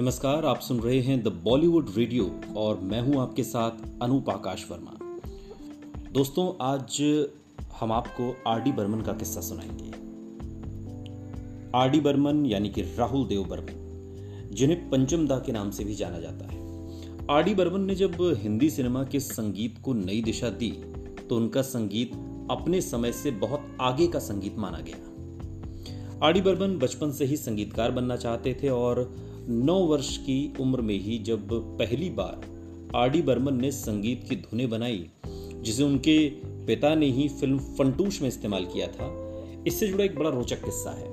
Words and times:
नमस्कार, 0.00 0.44
आप 0.44 0.60
सुन 0.60 0.80
रहे 0.80 1.00
हैं 1.00 1.22
द 1.22 1.28
बॉलीवुड 1.28 1.88
रेडियो 1.96 2.24
और 2.56 2.78
मैं 2.80 3.00
हूँ 3.00 3.20
आपके 3.22 3.42
साथ 3.42 4.02
अनूप 4.02 4.30
आकाश 4.30 4.64
वर्मा। 4.70 4.92
दोस्तों, 6.12 6.52
आज 6.62 7.00
हम 7.80 7.92
आपको 7.92 8.36
आर 8.46 8.60
डी 8.60 8.72
बर्मन 8.72 9.00
का 9.00 9.12
किस्सा 9.12 9.40
सुनाएँगे। 9.40 9.90
आर 11.78 11.90
डी 11.90 12.00
बर्मन 12.00 12.46
यानी 12.46 12.68
कि 12.68 12.82
राहुल 12.82 13.26
देव 13.26 13.44
बर्मन, 13.44 14.48
जिन्हें 14.52 14.88
पंचम 14.90 15.26
दा 15.26 15.38
के 15.38 15.52
नाम 15.52 15.70
से 15.70 15.84
भी 15.84 15.94
जाना 15.94 16.20
जाता 16.20 16.46
है। 16.46 16.58
आर 17.30 17.42
डी 17.42 17.54
बर्मन 17.54 17.80
ने 17.80 17.94
जब 17.94 18.16
हिंदी 18.42 18.70
सिनेमा 18.70 19.04
के 19.04 19.20
संगीत 19.20 19.78
को 19.82 19.92
नई 19.92 20.22
दिशा 20.22 20.50
दी 20.50 20.70
तो 21.30 21.36
उनका 21.36 21.62
संगीत 21.62 22.12
अपने 22.50 22.80
समय 22.80 23.12
से 23.12 23.30
बहुत 23.30 23.76
आगे 23.80 24.06
का 24.06 24.18
संगीत 24.18 24.58
माना 24.58 24.80
गया। 24.80 26.26
आर 26.26 26.32
डी 26.32 26.40
बर्मन 26.40 26.78
बचपन 26.78 27.10
से 27.10 27.24
ही 27.24 27.36
संगीतकार 27.36 27.90
बनना 27.90 28.16
चाहते 28.16 28.60
थे 28.62 28.68
और 28.68 29.29
नौ 29.50 29.74
वर्ष 29.74 30.16
की 30.16 30.52
उम्र 30.60 30.80
में 30.80 30.98
ही 31.00 31.18
जब 31.18 31.48
पहली 31.78 32.08
बार 32.10 32.44
आर 32.96 33.08
डी 33.10 33.22
बर्मन 33.22 33.54
ने 33.54 33.70
संगीत 33.70 34.24
की 34.28 34.36
धुनें 34.36 34.68
बनाई, 34.70 35.04
जिसे 35.56 35.82
उनके 35.82 36.18
पिता 36.66 36.94
ने 36.94 37.06
ही 37.06 37.28
फ़िल्म 37.30 37.58
फंटूश 37.58 38.20
में 38.22 38.28
इस्तेमाल 38.28 38.64
किया 38.64 38.86
था, 38.86 39.08
इससे 39.66 39.86
जुड़ा 39.88 40.04
एक 40.04 40.14
बड़ा 40.16 40.30
रोचक 40.30 40.64
किस्सा 40.64 40.90
है। 40.90 41.08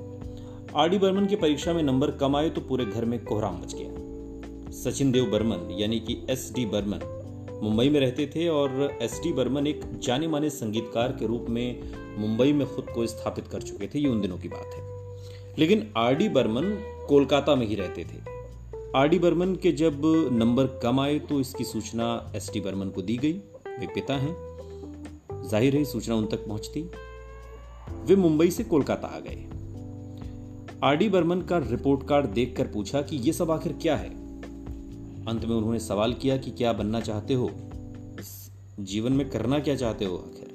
आर 0.76 0.88
डी 0.88 0.98
बर्मन 0.98 1.26
की 1.26 1.36
परीक्षा 1.36 1.72
में 1.72 1.82
नंबर 1.82 2.10
कम 2.10 2.36
आए 2.36 2.50
तो 2.50 2.60
पूरे 2.60 2.84
घर 2.84 3.04
में 3.04 3.24
कोहराम 3.24 3.60
मच 3.62 3.74
गया। 3.74 4.70
सचिन 4.72 5.10
देव 5.12 5.30
बर्मन, 5.30 5.68
यानी 5.80 5.98
कि 6.00 6.16
एस 6.30 6.52
डी 6.56 6.66
बर्मन, 6.66 7.00
मुंबई 7.62 7.88
में 7.88 7.98
रहते 8.00 8.26
थे 8.26 8.48
और 8.48 8.98
एस 9.02 9.20
डी 9.22 9.32
बर्मन 9.32 9.66
एक 9.66 9.80
जाने 9.98 10.28
माने 10.28 10.50
संगीतकार 10.50 11.12
के 11.12 11.26
रूप 11.26 11.46
में 11.48 11.92
मुंबई 12.18 12.52
में 12.52 12.66
खुद 12.66 12.86
को 12.94 13.06
स्थापित 13.06 13.48
कर 13.48 13.62
चुके 13.62 13.86
थे, 13.86 13.98
ये 13.98 14.08
उन 14.08 14.20
दिनों 14.20 14.38
की 14.38 14.48
बात 14.48 14.74
है। 14.74 14.86
लेकिन 15.58 15.92
आर 15.96 16.14
डी 16.14 16.28
बर्मन 16.28 16.72
कोलकाता 17.08 17.54
में 17.54 17.66
ही 17.66 17.74
रहते 17.74 18.04
थे। 18.04 18.18
आर 18.96 19.08
डी 19.08 19.18
बर्मन 19.18 19.54
के 19.54 19.72
जब 19.72 20.02
नंबर 20.32 20.66
कम 20.82 21.00
आए 21.00 21.18
तो 21.18 21.40
इसकी 21.40 21.64
सूचना 21.64 22.32
एस 22.36 22.50
टी 22.52 22.60
बर्मन 22.60 22.88
को 22.88 23.02
दी 23.02 23.16
गई। 23.16 23.32
वे 23.78 23.86
पिता 23.86 24.14
हैं। 24.14 24.36
ज़ाहिर 25.48 25.76
है, 25.76 25.84
सूचना 25.84 26.14
उन 26.14 26.26
तक 26.26 26.46
पहुँचती। 26.46 26.82
वे 28.04 28.16
मुंबई 28.16 28.50
से 28.50 28.64
कोलकाता 28.64 29.08
आ 29.08 29.18
गए। 29.20 29.44
आर 30.84 30.96
डी 30.96 31.08
बर्मन 31.08 31.40
का 31.42 31.58
रिपोर्ट 31.58 32.08
कार्ड 32.08 32.26
देखकर 32.26 32.66
पूछा 32.66 33.02
कि 33.02 33.16
यह 33.16 33.32
सब 33.32 33.50
आखिर 33.50 33.72
क्या 33.72 33.96
है? 33.96 34.10
अंत 35.26 35.44
में 35.44 35.56
उन्होंने 35.56 35.78
सवाल 35.78 36.12
किया 36.12 36.36
कि 36.36 36.50
क्या 36.50 36.72
बनना 36.72 37.00
चाहते 37.00 37.34
हो? 37.34 37.50
जीवन 38.80 39.12
में 39.12 39.28
करना 39.30 39.58
क्या 39.58 39.76
चाहते 39.76 40.04
हो 40.04 40.16
आखिर? 40.16 40.47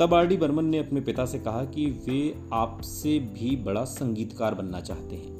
तब 0.00 0.14
आर 0.14 0.26
डी 0.26 0.36
बर्मन 0.36 0.64
ने 0.64 0.78
अपने 0.78 1.00
पिता 1.00 1.26
से 1.26 1.38
कहा 1.38 1.64
कि 1.64 1.86
वे 1.86 2.34
आपसे 2.52 3.18
भी 3.18 3.56
बड़ा 3.56 3.84
संगीतकार 3.84 4.54
बनना 4.54 4.80
चाहते 4.80 5.16
हैं। 5.16 5.36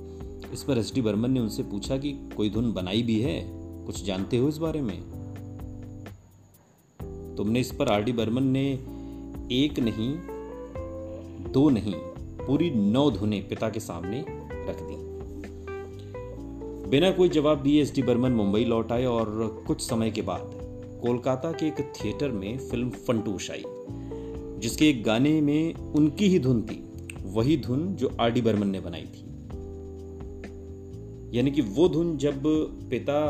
इस 0.52 0.62
पर 0.62 0.78
एस 0.78 0.92
डी 0.94 1.00
बर्मन 1.00 1.30
ने 1.30 1.40
उनसे 1.40 1.62
पूछा 1.62 1.96
कि 1.96 2.12
कोई 2.36 2.50
धुन 2.50 2.72
बनाई 2.72 3.02
भी 3.02 3.20
है? 3.20 3.48
कुछ 3.86 4.04
जानते 4.04 4.36
हो 4.36 4.48
इस 4.48 4.58
बारे 4.58 4.80
में? 4.80 5.02
तुमने 7.36 7.60
इस 7.60 7.72
पर 7.72 7.88
आर 7.88 8.02
डी 8.02 8.12
बर्मन 8.12 8.42
ने 8.42 8.72
एक 9.52 9.74
नहीं, 9.78 10.16
दो 11.52 11.70
नहीं, 11.70 11.94
पूरी 12.46 12.70
नौ 12.70 13.10
धुनें 13.10 13.48
पिता 13.48 13.70
के 13.70 13.80
सामने 13.80 14.24
रख 14.68 14.76
दी। 14.80 14.96
बिना 16.91 17.10
कोई 17.10 17.28
जवाब 17.28 17.62
दिए 17.62 17.82
एस 17.82 17.94
डी 17.94 18.02
बर्मन 18.02 18.32
मुंबई 18.32 18.64
लौट 18.64 18.92
आए 18.92 19.04
और 19.04 19.64
कुछ 19.66 19.80
समय 19.80 20.10
के 20.10 20.22
बाद 20.22 20.50
कोलकाता 21.02 21.52
के 21.52 21.66
एक 21.66 21.92
थिएटर 21.96 22.28
में 22.28 22.58
फ़िल्म 22.58 22.91
फंटूश 22.91 23.50
आई। 23.50 23.64
जिसके 24.58 24.88
एक 24.88 25.02
गाने 25.04 25.40
में 25.40 25.74
उनकी 25.74 26.28
ही 26.28 26.38
धुन 26.38 26.62
थी, 26.62 26.82
वही 27.24 27.56
धुन 27.56 27.94
जो 27.96 28.16
आर 28.20 28.30
डी 28.30 28.40
बर्मन 28.40 28.68
ने 28.68 28.80
बनाई 28.80 29.02
थी। 29.02 29.24
यानी 31.36 31.50
कि 31.50 31.60
वो 31.60 31.88
धुन 31.88 32.16
जब 32.16 32.42
पिता 32.90 33.20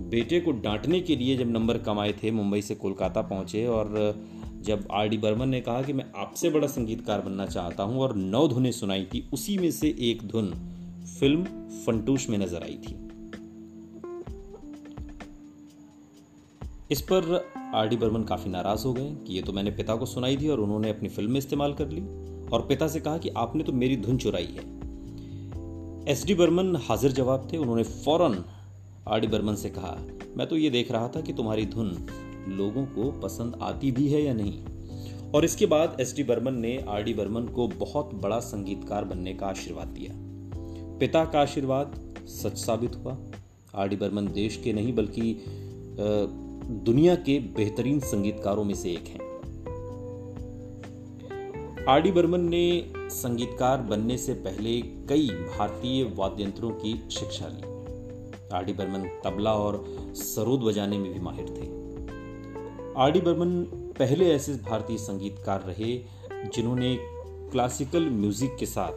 बेटे 0.00 0.40
को 0.40 0.52
डांटने 0.52 1.00
के 1.00 1.16
लिए 1.16 1.36
जब 1.36 1.50
नंबर 1.50 1.78
कमाए 1.78 2.12
थे, 2.12 2.30
मुंबई 2.30 2.62
से 2.62 2.74
कोलकाता 2.74 3.22
पहुँचे 3.22 3.66
और 3.66 4.14
जब 4.62 4.86
आर 4.92 5.08
डी 5.08 5.18
बर्मन 5.18 5.48
ने 5.48 5.60
कहा 5.60 5.82
कि 5.82 5.92
मैं 5.92 6.04
आपसे 6.16 6.50
बड़ा 6.50 6.66
संगीतकार 6.66 7.20
बनना 7.20 7.46
चाहता 7.46 7.82
हूँ 7.82 8.00
और 8.00 8.16
नौ 8.16 8.46
धुनें 8.48 8.72
सुनाई 8.72 9.04
थी, 9.04 9.28
उसी 9.32 9.58
में 9.58 9.70
से 9.70 9.94
एक 10.00 10.22
धुन 10.22 10.52
फ़िल्म 11.20 11.44
फंटूश 11.86 12.28
में 12.28 12.38
नज़र 12.38 12.62
आई 12.62 12.78
थी। 12.88 13.07
इस 16.90 17.00
पर 17.00 17.50
आर 17.74 17.88
डी 17.88 17.96
बर्मन 17.96 18.22
काफ़ी 18.22 18.50
नाराज़ 18.50 18.84
हो 18.84 18.92
गए 18.92 19.10
कि 19.26 19.34
ये 19.34 19.42
तो 19.42 19.52
मैंने 19.52 19.70
पिता 19.70 19.94
को 19.96 20.06
सुनाई 20.06 20.36
थी 20.36 20.48
और 20.48 20.60
उन्होंने 20.60 20.90
अपनी 20.90 21.08
फ़िल्म 21.08 21.30
में 21.30 21.38
इस्तेमाल 21.38 21.74
कर 21.74 21.88
ली 21.88 22.00
और 22.48 22.64
पिता 22.68 22.88
से 22.88 23.00
कहा 23.00 23.18
कि 23.18 23.28
आपने 23.28 23.62
तो 23.62 23.72
मेरी 23.72 23.96
धुन 23.96 24.16
चुराई 24.16 24.46
है। 24.46 24.62
एस 26.08 26.24
डी 26.26 26.34
बर्मन 26.34 26.76
हाजिर 26.76 27.12
जवाब 27.12 27.48
थे। 27.52 27.56
उन्होंने 27.56 27.82
फ़ौरन 27.82 28.44
आर 29.08 29.20
डी 29.20 29.26
बर्मन 29.26 29.54
से 29.54 29.70
कहा, 29.70 29.96
मैं 30.36 30.46
तो 30.46 30.56
ये 30.56 30.70
देख 30.70 30.92
रहा 30.92 31.08
था 31.08 31.20
कि 31.20 31.32
तुम्हारी 31.32 31.66
धुन 31.66 32.06
लोगों 32.48 32.84
को 32.86 33.10
पसंद 33.20 33.58
आती 33.62 33.90
भी 33.90 34.08
है 34.08 34.22
या 34.22 34.34
नहीं? 34.34 35.30
और 35.30 35.44
इसके 35.44 35.66
बाद 35.66 35.96
एस 36.00 36.16
डी 36.16 36.22
बर्मन 36.22 36.54
ने 36.54 36.76
आर 36.88 37.02
डी 37.02 37.14
बर्मन 37.14 37.46
को 37.46 37.68
बहुत 37.68 38.14
बड़ा 38.14 38.38
संगीतकार 38.40 39.04
बनने 39.04 39.34
का 39.34 39.46
आशीर्वाद 39.46 39.88
दिया। 39.88 40.12
पिता 40.98 41.24
का 41.24 41.40
आशीर्वाद 41.40 42.00
सच 42.28 42.58
साबित 42.58 42.96
हुआ। 42.96 43.16
आर 43.74 43.88
डी 43.88 43.96
बर्मन 43.96 44.32
देश 44.32 44.60
के 44.64 44.72
नहीं, 44.72 44.94
बल्कि 44.94 45.32
दुनिया 46.70 47.14
के 47.14 47.38
बेहतरीन 47.56 48.00
संगीतकारों 48.00 48.64
में 48.64 48.74
से 48.74 48.90
एक 48.90 49.06
हैं। 49.06 49.20
आर 51.88 52.00
डी 52.00 52.10
बर्मन 52.12 52.40
ने 52.40 52.90
संगीतकार 52.96 53.82
बनने 53.82 54.16
से 54.18 54.34
पहले 54.34 54.80
कई 55.08 55.28
भारतीय 55.28 56.04
वाद्यंत्रों 56.14 56.70
की 56.70 56.92
शिक्षा 57.10 57.48
ली। 57.48 57.62
आर 58.56 58.64
डी 58.64 58.72
बर्मन 58.72 59.08
तबला 59.24 59.54
और 59.54 59.84
सरोद 60.14 60.60
बजाने 60.60 60.98
में 60.98 61.12
भी 61.12 61.20
माहिर 61.20 61.48
थे। 61.48 61.66
आर 63.00 63.12
डी 63.12 63.20
बर्मन 63.20 63.62
पहले 63.98 64.30
ऐसे 64.32 64.52
भारतीय 64.52 64.98
संगीतकार 64.98 65.60
रहे 65.60 65.92
जिन्होंने 66.54 66.96
क्लासिकल 67.52 68.10
म्यूज़िक 68.10 68.56
के 68.60 68.66
साथ 68.66 68.92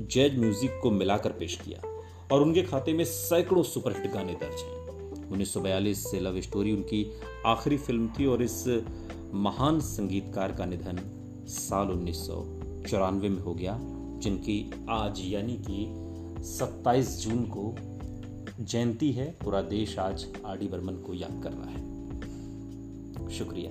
जैज 0.00 0.38
म्यूज़िक 0.38 0.80
को 0.82 0.90
मिलाकर 0.90 1.30
पेश 1.30 1.60
किया 1.64 1.82
और 2.32 2.42
उनके 2.42 2.62
खाते 2.62 2.92
में 2.92 3.04
सैकड़ों 3.04 3.62
सुपरहिट 3.62 4.12
गाने 4.12 4.32
दर्ज 4.32 4.62
हैं। 4.62 4.81
1942 5.32 5.94
से 5.94 6.20
लव 6.20 6.40
स्टोरी 6.40 6.72
उनकी 6.72 7.06
आखिरी 7.46 7.76
फ़िल्म 7.76 8.08
थी 8.08 8.26
और 8.26 8.42
इस 8.42 8.64
महान 9.34 9.80
संगीतकार 9.80 10.52
का 10.52 10.64
निधन 10.64 10.98
साल 11.48 11.90
उन्नीस 11.90 12.26
सौ 12.26 12.44
चौरानवे 12.88 13.28
में 13.28 13.42
हो 13.42 13.54
गया, 13.54 13.78
जिनकी 14.18 14.86
आज 14.90 15.20
यानी 15.20 15.56
कि 15.70 16.44
27 16.44 17.22
जून 17.22 17.44
को 17.44 17.74
जयंती 18.60 19.12
है। 19.12 19.36
पूरा 19.44 19.62
देश 19.62 19.98
आज 19.98 20.26
आर 20.46 20.58
डी 20.58 20.68
बर्मन 20.68 20.94
को 20.94 21.14
याद 21.14 21.40
कर 21.42 21.52
रहा 21.52 21.70
है। 21.70 23.30
शुक्रिया। 23.30 23.70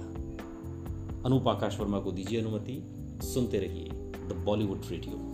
अनूप 1.25 1.47
आकाश 1.47 1.79
वर्मा 1.79 1.99
को 1.99 2.11
दीजिए 2.11 2.41
अनुमति। 2.41 2.83
सुनते 3.23 3.59
रहिए 3.59 3.89
द 4.29 4.43
बॉलीवुड 4.45 4.81
रेडियो। 4.89 5.30